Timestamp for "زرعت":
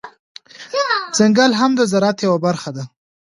1.91-2.19